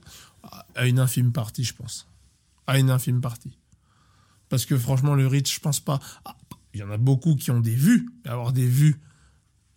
[0.74, 2.06] À une infime partie, je pense.
[2.66, 3.56] À une infime partie.
[4.50, 5.98] Parce que franchement, le reach, je pense pas.
[6.26, 6.36] Ah,
[6.74, 9.00] Il y en a beaucoup qui ont des vues, mais avoir des vues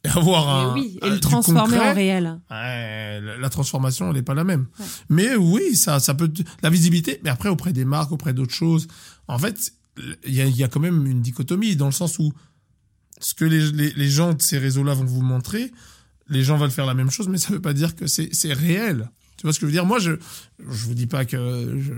[0.15, 0.75] avoir un.
[0.75, 2.39] Et oui, et le transformer concret, en réel.
[2.49, 4.67] la transformation, elle n'est pas la même.
[4.79, 4.85] Ouais.
[5.09, 6.31] Mais oui, ça, ça peut.
[6.61, 8.87] La visibilité, mais après, auprès des marques, auprès d'autres choses.
[9.27, 9.73] En fait,
[10.25, 12.31] il y a, il y a quand même une dichotomie dans le sens où
[13.19, 15.71] ce que les, les, les gens de ces réseaux-là vont vous montrer,
[16.29, 18.53] les gens veulent faire la même chose, mais ça veut pas dire que c'est c'est
[18.53, 19.09] réel.
[19.37, 19.85] Tu vois ce que je veux dire?
[19.85, 20.13] Moi, je
[20.59, 21.93] je vous dis pas que je...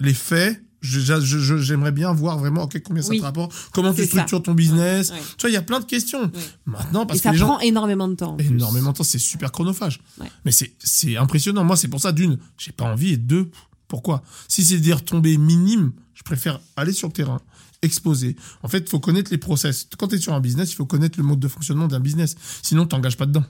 [0.00, 0.62] les faits.
[0.80, 3.18] J'aimerais bien voir vraiment combien ça Oui.
[3.18, 4.06] te rapporte, comment tu ça.
[4.06, 5.10] structures ton business.
[5.10, 5.16] Ouais.
[5.36, 6.30] Tu vois, il y a plein de questions.
[6.66, 8.36] Maintenant, parce Et ça que les gens prend énormément de temps.
[8.38, 10.00] énormément de temps, c'est super chronophage.
[10.20, 10.30] Ouais.
[10.44, 11.64] Mais c'est impressionnant.
[11.64, 13.50] Moi, c'est pour ça d'une, j'ai pas envie et deux,
[13.88, 14.22] pourquoi?
[14.48, 17.40] Si c'est des retombées minimes, je préfère aller sur le terrain,
[17.82, 18.36] exposer.
[18.62, 19.88] En fait, il faut connaître les process.
[19.98, 22.36] Quand tu es sur un business, il faut connaître le mode de fonctionnement d'un business.
[22.62, 23.44] Sinon, tu t'engages pas dedans.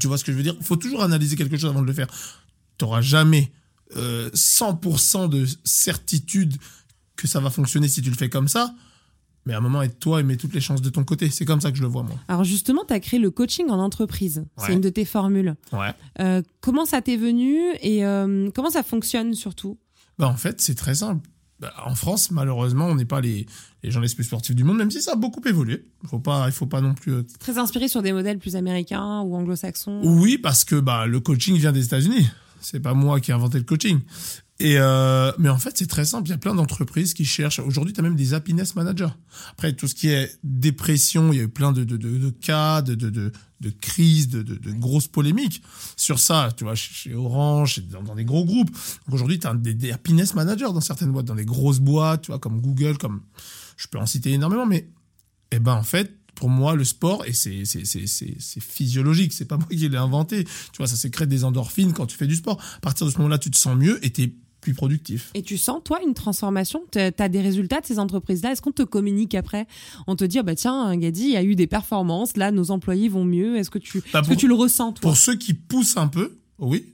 [0.00, 0.54] Tu vois ce que je veux dire?
[0.58, 2.06] Il faut toujours analyser quelque chose avant de le faire.
[2.78, 3.52] Tu n'auras jamais
[3.96, 6.56] euh, 100% de certitude
[7.16, 8.74] que ça va fonctionner si tu le fais comme ça.
[9.44, 11.28] Mais à un moment, aide-toi et mets toutes les chances de ton côté.
[11.28, 12.14] C'est comme ça que je le vois, moi.
[12.28, 14.44] Alors justement, tu as créé le coaching en entreprise.
[14.56, 15.56] C'est une de tes formules.
[15.72, 15.90] Ouais.
[16.20, 19.78] Euh, comment ça t'est venu et euh, comment ça fonctionne surtout?
[20.18, 21.28] Bah, en fait, c'est très simple.
[21.58, 23.46] Bah, en France, malheureusement, on n'est pas les,
[23.82, 25.84] les gens les plus sportifs du monde, même si ça a beaucoup évolué.
[26.08, 27.12] Faut pas, il faut pas non plus.
[27.12, 30.00] euh, Très inspiré sur des modèles plus américains ou anglo-saxons.
[30.04, 32.28] Oui, parce que bah, le coaching vient des États-Unis.
[32.62, 34.00] C'est pas moi qui ai inventé le coaching.
[34.60, 36.28] Et euh, mais en fait, c'est très simple.
[36.28, 37.58] Il y a plein d'entreprises qui cherchent.
[37.58, 39.08] Aujourd'hui, tu as même des happiness managers.
[39.50, 42.80] Après, tout ce qui est dépression, il y a eu plein de, de, de, cas,
[42.80, 45.62] de, de, de, crises, de, de, grosses polémiques
[45.96, 46.50] sur ça.
[46.56, 48.70] Tu vois, chez Orange, dans, des gros groupes.
[49.10, 52.30] Aujourd'hui, tu as des, des happiness managers dans certaines boîtes, dans des grosses boîtes, tu
[52.30, 53.22] vois, comme Google, comme
[53.76, 54.66] je peux en citer énormément.
[54.66, 54.88] Mais
[55.50, 57.64] eh ben en fait, pour moi, le sport, et c'est,
[58.60, 60.44] physiologique, c'est pas moi qui l'ai inventé.
[60.44, 62.60] Tu vois, ça sécrète des endorphines quand tu fais du sport.
[62.76, 65.30] À partir de ce moment-là, tu te sens mieux et t'es plus productif.
[65.34, 66.82] Et tu sens, toi, une transformation?
[66.92, 68.52] Tu as des résultats de ces entreprises-là?
[68.52, 69.66] Est-ce qu'on te communique après?
[70.06, 72.70] On te dit, ah bah tiens, Gadi, il y a eu des performances, là, nos
[72.70, 73.56] employés vont mieux.
[73.56, 75.00] Est-ce que, tu, Bah, pour- que tu le ressens, toi?
[75.02, 76.86] Pour ceux qui poussent un peu, oui.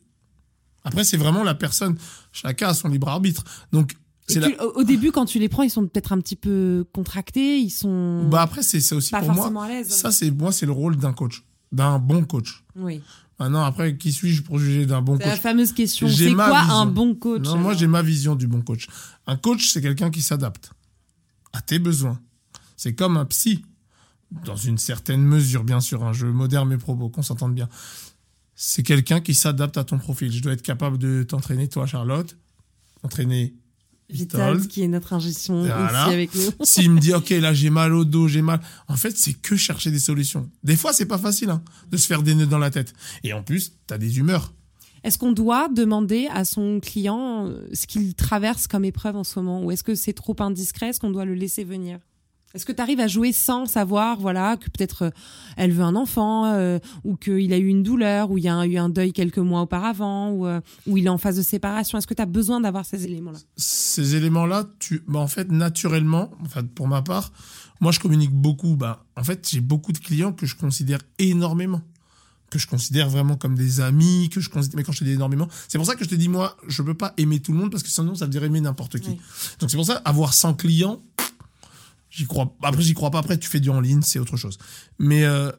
[0.85, 1.98] Après, c'est vraiment la personne.
[2.33, 3.44] Chacun a son libre arbitre.
[3.72, 3.94] Donc,
[4.37, 4.49] La...
[4.67, 7.71] au, au début, quand tu les prends, ils sont peut-être un petit peu contractés, ils
[7.71, 9.37] sont Bah après, c'est aussi pas pour moi.
[9.37, 9.88] forcément à l'aise.
[9.88, 12.62] Ça, c'est moi, c'est le rôle d'un coach, d'un bon coach.
[12.77, 13.01] Oui.
[13.41, 15.41] Maintenant, après, qui suis-je pour juger d'un bon C'est la coach?
[15.43, 16.09] fameuse question.
[16.09, 16.75] J'ai C'est quoi vision.
[16.75, 18.88] un bon coach Non, moi, j'ai ma vision du bon coach.
[19.27, 20.73] Un coach, c'est quelqu'un qui s'adapte
[21.53, 22.21] à tes besoins.
[22.77, 23.64] C'est comme un psy,
[24.45, 26.03] dans une certaine mesure, bien sûr.
[26.05, 27.69] hein, je modère mes propos, qu'on s'entende bien.
[28.57, 30.33] C'est quelqu'un qui s'adapte à ton profil.
[30.33, 32.37] Je dois être capable de t'entraîner, toi, Charlotte,
[33.05, 33.55] entraîner
[34.11, 36.05] Vital, qui est notre ingé son Voilà.
[36.05, 36.51] ici avec nous.
[36.64, 38.61] S'il me dit, OK, là, j'ai mal au dos, j'ai mal.
[38.88, 40.51] En fait, c'est que chercher des solutions.
[40.64, 42.94] Des fois, c'est pas facile, hein, de se faire des nœuds dans la tête.
[43.23, 44.55] Et en plus, t'as des humeurs.
[45.05, 49.38] Est-ce qu'on doit demander à son client euh, ce qu'il traverse comme épreuve en ce
[49.38, 49.62] moment?
[49.64, 50.88] Ou est-ce que c'est trop indiscret?
[50.88, 51.99] Est-ce qu'on doit le laisser venir?
[52.55, 55.11] Est-ce que tu arrives à jouer sans savoir voilà, que peut-être euh,
[55.57, 58.65] elle veut un enfant, euh, ou qu'il a eu une douleur, ou il y a
[58.65, 61.99] eu un deuil quelques mois auparavant, ou, euh, ou il est en phase de séparation?
[61.99, 63.39] Est-ce que tu as besoin d'avoir ces éléments-là?
[63.57, 66.31] Ces éléments-là, tu, bah, en fait, naturellement,
[66.75, 67.33] pour ma part,
[67.81, 68.77] moi, je communique beaucoup.
[68.77, 71.83] Bah, en fait, j'ai beaucoup de clients que je considère énormément.
[72.51, 75.13] Que je considère vraiment comme des amis, que je considère, mais quand je te dis
[75.13, 77.59] énormément, c'est pour ça que je te dis, moi, je peux pas aimer tout le
[77.59, 79.11] monde parce que sinon, ça veut dire aimer n'importe qui.
[79.11, 79.21] Oui.
[79.61, 81.03] Donc, c'est pour ça, avoir 100 clients,
[82.11, 83.18] j'y crois, après, j'y crois pas.
[83.18, 84.59] Après, tu fais du en ligne, c'est autre chose.
[84.99, 85.51] Mais, euh,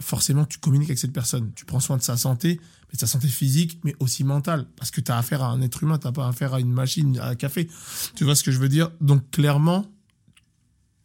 [0.00, 1.52] forcément, tu communiques avec cette personne.
[1.54, 4.66] Tu prends soin de sa santé, mais de sa santé physique, mais aussi mentale.
[4.76, 7.18] Parce que tu as affaire à un être humain, tu pas affaire à une machine,
[7.18, 7.68] à un café.
[8.14, 8.90] Tu vois ce que je veux dire?
[9.00, 9.86] Donc, clairement,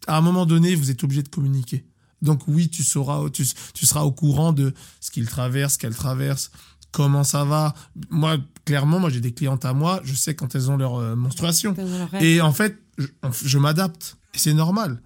[0.08, 1.86] à un moment donné, vous êtes obligé de communiquer.
[2.22, 6.52] Donc, oui, tu, sauras, tu, tu seras au courant de ce qu'il traverse, qu'elle traverse,
[6.92, 7.74] comment ça va.
[8.10, 11.16] Moi, clairement, moi, j'ai des clientes à moi, je sais quand elles ont leur euh,
[11.16, 11.76] menstruation.
[12.22, 13.08] Et en fait, je,
[13.46, 14.18] je m'adapte.
[14.34, 15.02] Et c'est normal.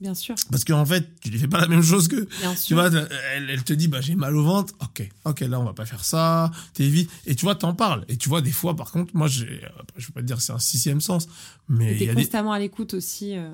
[0.00, 2.60] Bien sûr, Parce qu'en fait, tu ne fais pas la même chose que, bien tu
[2.60, 2.76] sûr.
[2.76, 2.86] vois,
[3.34, 4.72] elle, elle te dit, bah, j'ai mal au ventre.
[4.80, 6.52] Ok, ok, là, on va pas faire ça.
[6.72, 7.10] T'évites.
[7.26, 8.04] Et tu vois, t'en parles.
[8.06, 9.60] Et tu vois, des fois, par contre, moi, je vais
[10.14, 11.26] pas te dire que c'est un sixième sens,
[11.68, 13.36] mais il Tu y es a des, constamment à l'écoute aussi.
[13.36, 13.50] euh.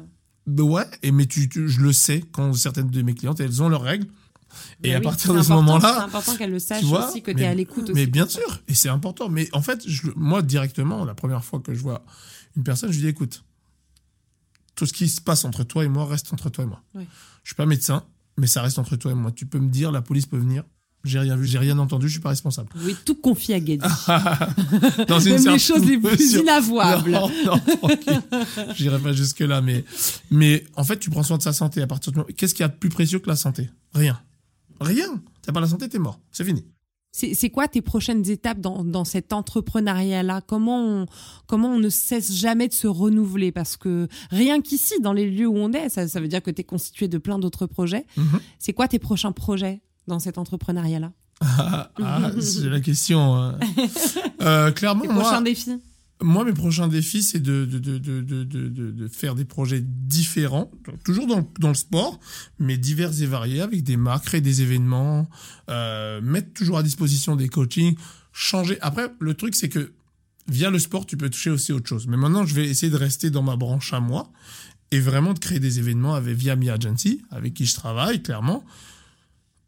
[0.46, 3.62] bah ouais, et mais tu, tu- je le sais quand certaines de mes clientes, elles
[3.62, 4.06] ont leurs règles.
[4.82, 7.08] Et Ben à oui, partir de ce moment-là, C'est important qu'elle le sache tu vois,
[7.08, 7.92] aussi, que tu es à l'écoute aussi.
[7.94, 9.30] Mais bien sûr, et c'est important.
[9.30, 12.04] Mais en fait, je, moi, directement, la première fois que je vois
[12.54, 13.42] une personne, je lui dis, écoute,
[14.74, 16.82] tout ce qui se passe entre toi et moi reste entre toi et moi.
[16.94, 17.06] Oui.
[17.42, 18.04] Je suis pas médecin,
[18.36, 19.30] mais ça reste entre toi et moi.
[19.32, 20.64] Tu peux me dire, la police peut venir.
[21.04, 22.70] J'ai rien vu, j'ai rien entendu, je suis pas responsable.
[22.74, 23.86] Vous pouvez tout confier à Gadi.
[25.06, 27.10] Dans une Même les choses les plus inavouables.
[27.10, 28.22] Non, non, tranquille.
[28.74, 29.84] J'irai pas jusque là, mais,
[30.30, 32.64] mais en fait, tu prends soin de sa santé à partir de Qu'est-ce qu'il y
[32.64, 33.68] a de plus précieux que la santé?
[33.92, 34.18] Rien.
[34.80, 35.20] Rien.
[35.42, 36.18] T'as pas la santé, t'es mort.
[36.32, 36.64] C'est fini.
[37.16, 40.40] C'est quoi tes prochaines étapes dans, dans cet entrepreneuriat-là?
[40.48, 41.06] Comment on,
[41.46, 43.52] comment on ne cesse jamais de se renouveler?
[43.52, 46.50] Parce que rien qu'ici, dans les lieux où on est, ça, ça veut dire que
[46.50, 48.04] tu es constitué de plein d'autres projets.
[48.16, 48.40] Mhm.
[48.58, 51.12] C'est quoi tes prochains projets dans cet entrepreneuriat-là?
[51.40, 53.34] Ah, ah, c'est la question.
[53.36, 53.58] hein.
[54.40, 55.70] Euh, clairement, Tes prochains moi, défis?
[56.24, 60.70] Moi, mes prochains défis, c'est de, de, de, de, faire des projets différents,
[61.04, 62.18] toujours dans, le- dans le sport,
[62.58, 65.28] mais divers et variés, avec des marques, créer des événements,
[65.70, 67.96] euh, mettre toujours à disposition des coachings,
[68.32, 68.78] changer.
[68.80, 69.92] Après, le truc, c'est que
[70.48, 72.06] via le sport, tu peux toucher aussi autre chose.
[72.06, 74.30] Mais maintenant, je vais essayer de rester dans ma branche à moi
[74.90, 78.64] et vraiment de créer des événements avec, via Mi Agency, avec qui je travaille, clairement.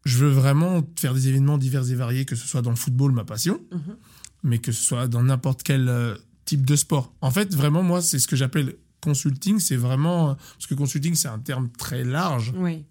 [0.04, 3.12] Je veux vraiment faire des événements divers et variés, que ce soit dans le football,
[3.12, 3.96] ma passion, Mhm.
[4.44, 6.14] mais que ce soit dans n'importe quel euh,
[6.46, 7.12] type de sport.
[7.20, 9.58] En fait, vraiment, moi, c'est ce que j'appelle consulting.
[9.60, 10.34] C'est vraiment.
[10.36, 12.54] Parce que consulting, c'est un terme très large.
[12.56, 12.84] Oui.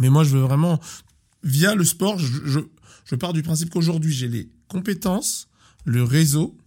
[0.00, 0.78] Mais moi, je veux vraiment.
[1.42, 2.60] Via le sport, je, je,
[3.06, 5.48] je pars du principe qu'aujourd'hui, j'ai les compétences,
[5.84, 6.58] le réseau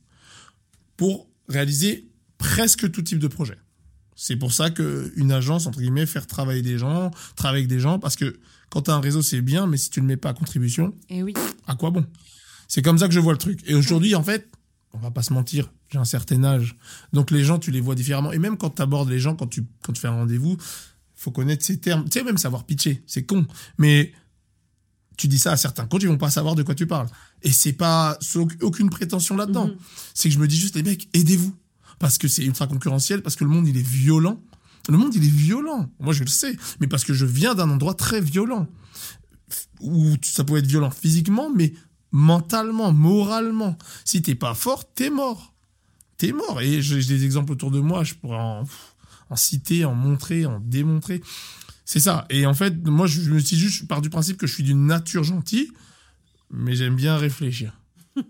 [0.98, 3.58] pour réaliser presque tout type de projet.
[4.16, 8.00] C'est pour ça qu'une agence, entre guillemets, faire travailler des gens, travailler avec des gens,
[8.00, 8.40] parce que
[8.70, 10.34] quand tu as un réseau, c'est bien, mais si tu ne le mets pas à
[10.34, 11.34] contribution, Et oui.
[11.68, 12.06] à quoi bon?
[12.68, 13.62] C'est comme ça que je vois le truc.
[13.66, 14.48] Et aujourd'hui, en fait,
[14.94, 16.76] on va pas se mentir, j'ai un certain âge.
[17.14, 18.32] Donc les gens, tu les vois différemment.
[18.32, 20.58] Et même quand tu abordes les gens, quand tu, quand tu fais un rendez-vous,
[21.16, 22.06] faut connaître ces termes.
[22.06, 23.46] Tu sais, même savoir pitcher, c'est con.
[23.78, 24.12] Mais
[25.18, 27.08] tu dis ça à certains coachs, ils vont pas savoir de quoi tu parles.
[27.44, 28.18] Et c'est pas
[28.62, 29.68] aucune prétention là-dedans.
[29.68, 29.76] Mhm.
[30.14, 31.56] C'est que je me dis juste, les mecs, aidez-vous.
[32.00, 34.42] Parce que c'est ultra concurrentiel, parce que le monde, il est violent.
[34.90, 35.88] Le monde, il est violent.
[36.00, 36.58] Moi, je le sais.
[36.80, 38.68] Mais parce que je viens d'un endroit très violent.
[39.80, 41.74] Où ça peut être violent physiquement, mais
[42.12, 43.78] mentalement, moralement.
[44.06, 45.54] Si t'es pas fort, t'es mort.
[46.18, 46.62] T'es mort.
[46.62, 48.64] Et j'ai des exemples autour de moi, je pourrais en,
[49.30, 51.22] en citer, en montrer, en démontrer.
[51.86, 52.26] C'est ça.
[52.30, 54.54] Et en fait, moi, je, je me suis juste, je pars du principe que je
[54.54, 55.72] suis d'une nature gentille,
[56.50, 57.78] mais j'aime bien réfléchir.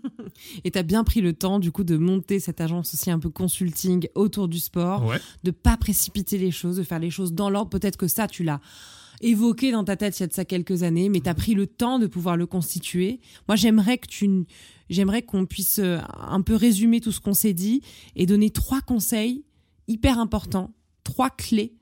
[0.64, 3.18] Et tu as bien pris le temps, du coup, de monter cette agence aussi un
[3.18, 5.20] peu consulting autour du sport, Ouais.
[5.44, 7.70] de pas précipiter les choses, de faire les choses dans l'ordre.
[7.70, 8.60] Peut-être que ça, tu l'as
[9.22, 11.54] évoqué dans ta tête il y a de ça quelques années, mais tu as pris
[11.54, 13.20] le temps de pouvoir le constituer.
[13.48, 14.44] Moi, j'aimerais que tu,
[14.90, 17.80] j'aimerais qu'on puisse euh, un peu résumer tout ce qu'on s'est dit
[18.16, 19.44] et donner trois conseils
[19.88, 21.74] hyper importants, trois clés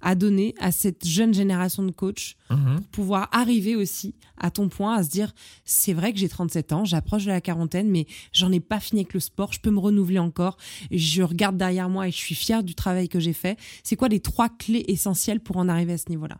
[0.00, 2.76] à donner à cette jeune génération de coachs Mhm.
[2.76, 5.34] pour pouvoir arriver aussi à ton point à se dire
[5.64, 9.00] c'est vrai que j'ai 37 ans, j'approche de la quarantaine, mais j'en ai pas fini
[9.00, 10.56] avec le sport, je peux me renouveler encore.
[10.92, 13.58] Je regarde derrière moi et je suis fière du travail que j'ai fait.
[13.82, 16.38] C'est quoi les trois clés essentielles pour en arriver à ce niveau-là?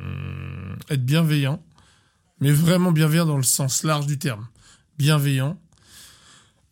[0.00, 1.62] Être bienveillant,
[2.40, 4.46] mais vraiment bienveillant dans le sens large du terme.
[4.98, 5.58] Bienveillant.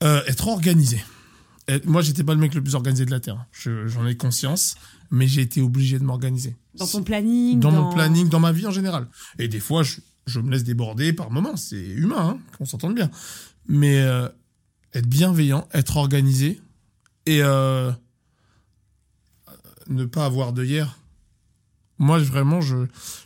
[0.03, 1.03] Euh, être organisé.
[1.69, 3.47] Être- moi, j'étais pas le mec le plus organisé de la Terre.
[3.53, 4.75] Je- J'en ai conscience,
[5.11, 6.57] mais j'ai été obligé de m'organiser.
[6.75, 9.07] Dans ton planning Dans mon planning, dans ma vie en général.
[9.39, 11.57] Et des fois, je, je me laisse déborder par moments.
[11.57, 13.11] C'est humain, hein, qu'on s'entende bien.
[13.69, 14.29] Mais euh,
[14.93, 16.61] être bienveillant, être organisé
[17.27, 17.93] et euh,
[19.89, 20.99] ne pas avoir de hier.
[21.99, 22.77] Moi, vraiment, je,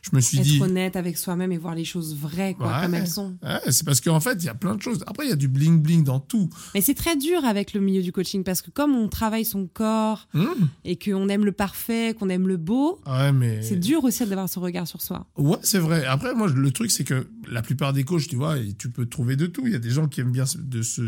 [0.03, 0.61] je me suis Être dit.
[0.63, 2.83] honnête avec soi-même et voir les choses vraies, quoi, Ouais.
[2.83, 3.37] comme elles sont.
[3.43, 5.03] Ouais, c'est parce qu'en fait, il y a plein de choses.
[5.07, 6.51] Après, il y a du bling bling dans tout.
[6.75, 9.67] Mais c'est très dur avec le milieu du coaching parce que comme on travaille son
[9.67, 10.45] corps Mmh.
[10.85, 13.63] et qu'on aime le parfait, qu'on aime le beau, Ouais, mais.
[13.63, 15.27] c'est dur aussi d'avoir ce regard sur soi.
[15.39, 16.05] Ouais, c'est vrai.
[16.05, 19.37] Après, moi, le truc, c'est que la plupart des coachs, tu vois, tu peux trouver
[19.37, 19.63] de tout.
[19.67, 21.03] Il y a des gens qui aiment bien de se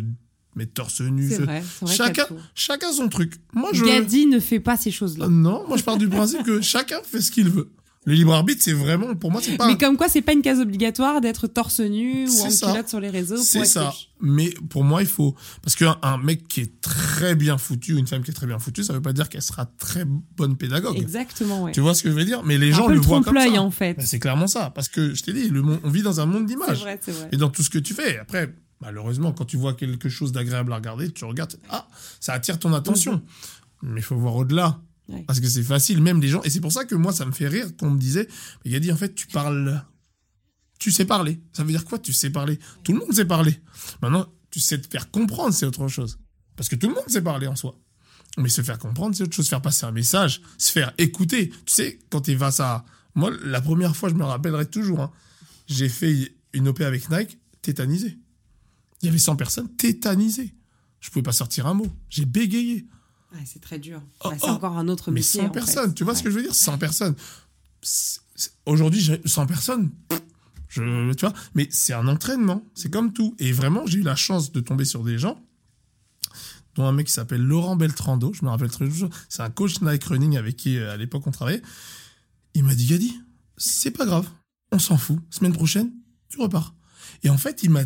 [0.58, 1.28] mettre torse nu.
[1.30, 1.94] C'est vrai, vrai.
[1.94, 3.34] Chacun, chacun son truc.
[3.54, 3.84] Moi, je.
[3.84, 5.28] Gadi ne fait pas ces choses-là.
[5.28, 7.70] Non, moi, je pars du principe que chacun fait ce qu'il veut.
[8.04, 9.66] Le libre arbitre, c'est vraiment, pour moi, c'est pas.
[9.66, 12.70] Mais comme quoi, c'est pas une case obligatoire d'être torse nu ou en ça.
[12.72, 13.36] culotte sur les réseaux.
[13.36, 13.86] C'est ça.
[13.86, 14.08] coach.
[14.22, 15.34] Mais pour moi, il faut.
[15.62, 18.46] Parce qu'un un mec qui est très bien foutu, ou une femme qui est très
[18.46, 20.96] bien foutue, ça veut pas dire qu'elle sera très bonne pédagogue.
[20.96, 21.72] Exactement, ouais.
[21.72, 22.42] Tu vois ce que je veux dire?
[22.44, 23.62] Mais les Un gens peu le le voient comme trompe-l'œil ça.
[23.62, 23.94] en fait.
[23.94, 24.70] Ben, c'est clairement ça.
[24.74, 26.80] Parce que je t'ai dit, le monde, on vit dans un monde C'est d'images.
[26.80, 27.28] vrai, c'est vrai.
[27.32, 28.18] Et dans tout ce que tu fais.
[28.18, 31.88] Après, malheureusement, quand tu vois quelque chose d'agréable à regarder, tu regardes, ah,
[32.20, 33.22] ça attire ton attention.
[33.82, 34.80] Mais il faut voir au-delà.
[35.08, 35.24] Ouais.
[35.26, 36.42] Parce que c'est facile, même les gens.
[36.42, 38.28] Et c'est pour ça que moi, ça me fait rire qu'on me disait,
[38.64, 39.82] mais il a dit, en fait, tu parles.
[40.78, 41.40] Tu sais parler.
[41.52, 42.58] Ça veut dire quoi, tu sais parler?
[42.84, 43.58] Tout le monde sait parler.
[44.00, 46.18] Maintenant, tu sais te faire comprendre, c'est autre chose.
[46.56, 47.78] Parce que tout le monde sait parler en soi.
[48.36, 49.48] Mais se faire comprendre, c'est autre chose.
[49.48, 51.50] Faire passer un message, se faire écouter.
[51.66, 52.84] Tu sais, quand tu vas à.
[53.14, 55.10] Moi, la première fois, je me rappellerai toujours, hein,
[55.66, 58.18] j'ai fait une OP avec Nike, tétanisé.
[59.02, 60.54] Il y avait 100 personnes tétanisées.
[61.00, 61.86] Je pouvais pas sortir un mot.
[62.08, 62.86] J'ai bégayé.
[63.32, 64.02] Ouais, c'est très dur.
[64.24, 64.48] Oh, c'est oh.
[64.48, 65.40] encore un autre Mais métier.
[65.40, 65.52] 100 en fait.
[65.52, 66.54] personnes, tu vois ce que je veux dire?
[66.54, 67.14] 100 personnes.
[68.66, 69.90] Aujourd'hui, j'ai 100 personnes.
[70.68, 73.34] Je, tu vois, mais c'est un entraînement, c'est comme tout.
[73.38, 75.42] Et vraiment, j'ai eu la chance de tomber sur des gens,
[76.74, 79.10] dont un mec qui s'appelle Laurent Beltrando, je me rappelle très toujours.
[79.28, 81.62] C'est un coach Nike Running avec qui, euh, à l'époque, on travaillait.
[82.54, 83.18] Il m'a dit, Gadi,
[83.56, 84.28] c'est pas grave,
[84.72, 85.18] on s'en fout.
[85.30, 85.90] Semaine prochaine,
[86.28, 86.74] tu repars.
[87.22, 87.82] Et en fait, il m'a.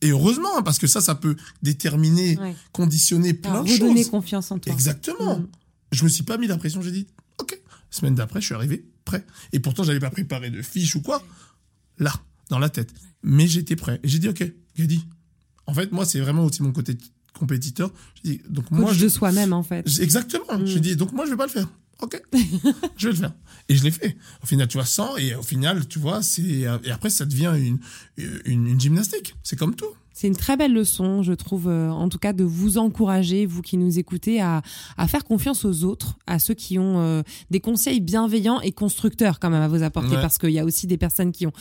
[0.00, 2.54] Et heureusement, hein, parce que ça, ça peut déterminer, Ouais.
[2.72, 4.10] conditionner plein de redonner choses.
[4.10, 4.72] confiance en toi.
[4.72, 5.38] Exactement.
[5.40, 5.48] Mm.
[5.92, 7.06] Je me suis pas mis la pression, j'ai dit,
[7.38, 7.60] ok.
[7.90, 9.24] Semaine d'après, je suis arrivé prêt.
[9.52, 11.22] Et pourtant, j'avais pas préparé de fiche ou quoi.
[11.98, 12.12] Là,
[12.50, 12.92] dans la tête.
[13.22, 13.98] Mais j'étais prêt.
[14.04, 14.44] Et j'ai dit, ok,
[14.76, 15.04] Gadi.
[15.66, 16.96] En fait, moi, c'est vraiment aussi mon côté
[17.38, 17.90] compétiteur.
[18.22, 19.86] J'ai dit, donc Coach moi, je- de soi-même en fait.
[20.00, 20.58] Exactement.
[20.58, 20.66] Mm.
[20.66, 21.68] J'ai dit, donc moi, je vais pas le faire.
[22.02, 22.20] Ok.
[22.96, 23.32] je vais le faire.
[23.68, 24.16] Et je l'ai fait.
[24.42, 27.52] Au final, tu vois, 100, et au final, tu vois, c'est, et après, ça devient
[27.58, 27.78] une,
[28.46, 29.34] une, une gymnastique.
[29.42, 29.86] C'est comme tout.
[30.14, 33.62] C'est une très belle leçon, je trouve, euh, en tout cas, de vous encourager, vous
[33.62, 34.62] qui nous écoutez, à,
[34.96, 39.38] à faire confiance aux autres, à ceux qui ont euh, des conseils bienveillants et constructeurs
[39.38, 40.20] quand même à vous apporter, Ouais.
[40.22, 41.52] parce qu'il y a aussi des personnes qui ont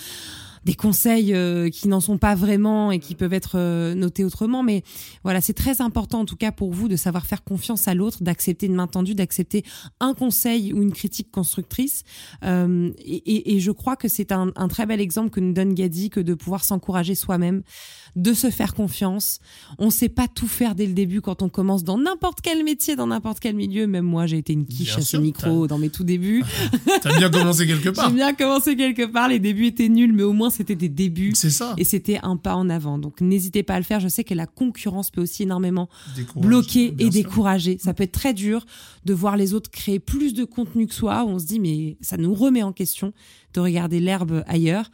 [0.67, 4.63] des conseils euh, qui n'en sont pas vraiment et qui peuvent être euh, notés autrement.
[4.63, 4.83] Mais
[5.23, 8.21] voilà, c'est très important en tout cas pour vous de savoir faire confiance à l'autre,
[8.21, 9.63] d'accepter une main tendue, d'accepter
[10.01, 12.03] un conseil ou une critique constructrice.
[12.43, 15.53] Euh, et, et- et je crois que c'est un, un très bel exemple que nous
[15.53, 17.63] donne Gadi que de pouvoir s'encourager soi-même,
[18.17, 19.39] de se faire confiance.
[19.77, 22.63] On ne sait pas tout faire dès le début quand on commence dans n'importe quel
[22.63, 23.85] métier, dans n'importe quel milieu.
[23.87, 26.43] Même moi, j'ai été une quiche Bien à ce sûr, micro dans mes tout débuts.
[27.01, 28.09] T'as bien commencé quelque part.
[28.09, 29.27] J'ai bien commencé quelque part.
[29.29, 31.33] Les débuts étaient nuls, mais au moins c'était des débuts.
[31.35, 31.75] C'est ça.
[31.77, 32.97] Et c'était un pas en avant.
[32.97, 33.99] Donc n'hésitez pas à le faire.
[33.99, 37.11] Je sais que la concurrence peut aussi énormément Décourage, bloquer et sûr.
[37.11, 37.77] décourager.
[37.79, 38.65] Ça peut être très dur
[39.05, 41.23] de voir les autres créer plus de contenu que soi.
[41.23, 43.13] où On se dit mais ça nous remet en question
[43.53, 44.89] de regarder l'herbe ailleurs.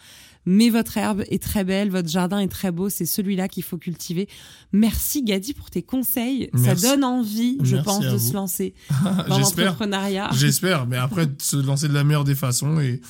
[0.46, 3.78] Mais votre herbe est très belle, votre jardin est très beau, c'est celui-là qu'il faut
[3.78, 4.28] cultiver.
[4.72, 6.50] Merci Gadi pour tes conseils.
[6.54, 6.82] Merci.
[6.82, 8.30] Ça donne envie, je Merci pense, de vous.
[8.30, 8.74] se lancer
[9.28, 9.66] dans J'espère.
[9.66, 10.30] l'entrepreneuriat.
[10.34, 13.02] J'espère, mais après, de se lancer de la meilleure des façons et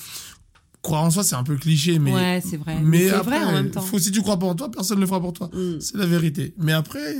[0.81, 2.13] croire en soi, c'est un peu cliché, mais.
[2.13, 2.79] ouais, c'est vrai.
[2.83, 3.81] Mais, après, vrai en même temps.
[3.81, 5.49] faut, si tu crois pas en toi, personne ne le fera pour toi.
[5.53, 5.79] Mm.
[5.79, 6.53] C'est la vérité.
[6.57, 7.15] Mais après,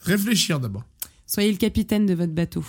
[0.00, 0.84] réfléchir d'abord.
[1.32, 2.64] Soyez le capitaine de votre bateau.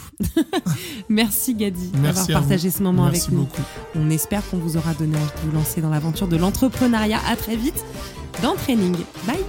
[1.10, 2.32] Merci Gadi d'avoir vous.
[2.34, 3.40] partagé ce moment Merci avec nous.
[3.40, 3.62] beaucoup.
[3.96, 7.20] On espère qu'on vous aura donné envie de vous lancer dans l'aventure de l'entrepreneuriat.
[7.28, 7.84] À très vite
[8.44, 8.96] dans Training.
[9.26, 9.40] Bye